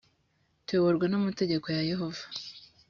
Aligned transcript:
tuyoborwa 0.65 1.05
n 1.09 1.15
amategeko 1.19 1.67
ya 1.75 1.81
yehova 1.89 2.23